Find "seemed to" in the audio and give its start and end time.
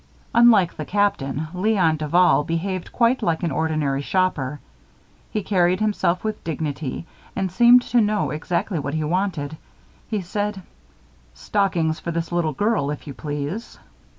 7.51-8.01